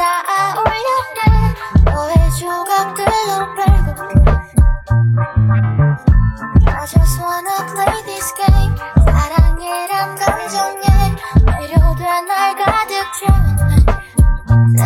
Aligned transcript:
쌓아올려 0.00 0.88
너의 1.84 2.14
조각들로 2.38 3.54
빼고 3.54 4.00
I'm 6.72 6.86
사랑이란 9.04 10.14
감정에 10.16 10.82
매료된 11.44 12.26
날 12.26 12.56
가득 12.56 12.94
채운 13.18 13.36
내 14.72 14.80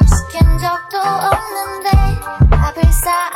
익숙한 0.00 0.58
적도 0.58 0.96
없는데. 0.98 1.90
답을 2.50 2.76
쌓아 2.90 3.33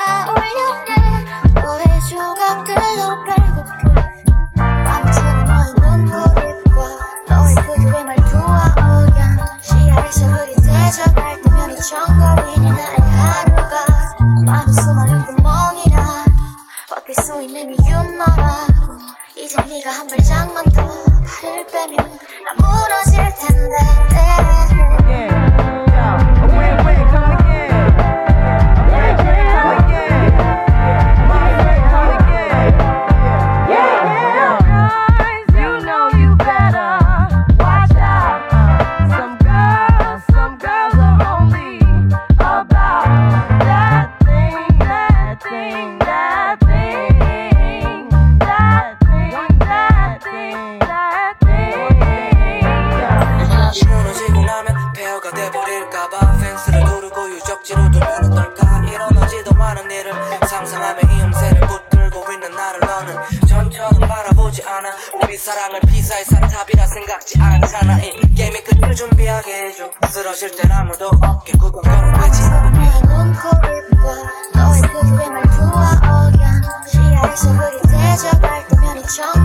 너라고 17.92 18.98
이제 19.36 19.60
네가 19.62 19.90
한 19.90 20.06
발짝만 20.06 20.64
더 20.66 20.82
발을 20.82 21.66
빼면 21.66 21.96
나 21.96 22.54
무너질 22.54 23.16
텐데 23.36 24.77
돼버릴까봐 55.98 56.38
펜스를 56.38 56.84
누르고 56.84 57.30
유적지로 57.30 57.90
두면 57.90 58.24
어떨까? 58.32 58.84
일어나지도 58.88 59.50
않은 59.60 59.90
일을 59.90 60.12
상상하며 60.46 61.00
이 61.00 61.20
음새를 61.22 61.60
붙들고 61.66 62.32
있는 62.32 62.50
나를 62.52 62.80
너는 62.80 63.16
전처럼 63.48 63.98
바라보지 64.00 64.62
않아. 64.64 64.90
우리 65.22 65.36
사랑을 65.36 65.80
피사의 65.80 66.24
산탑이라 66.24 66.86
생각지 66.86 67.40
않잖아. 67.40 67.98
이 67.98 68.34
게임의 68.34 68.64
끝을 68.64 68.94
준비하게 68.94 69.66
해줘. 69.66 69.90
쓰러질 70.08 70.56
땐 70.56 70.70
아무도 70.70 71.10
없게 71.20 71.52
구경 71.58 71.82
걸어되지. 71.82 72.42
너의 72.48 73.02
눈코를 73.02 73.88
봐 73.90 74.04
너의 74.54 74.82
그들의 74.82 75.30
말투와 75.30 76.00
억양 76.04 76.62
시야에서 76.86 77.50
흐릿해져갈 77.50 78.68
때면 78.68 78.98
이 78.98 79.02
정 79.08 79.37